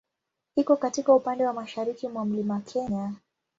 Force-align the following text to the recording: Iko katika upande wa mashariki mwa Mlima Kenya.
Iko 0.55 0.75
katika 0.77 1.13
upande 1.13 1.45
wa 1.45 1.53
mashariki 1.53 2.07
mwa 2.07 2.25
Mlima 2.25 2.59
Kenya. 2.61 3.13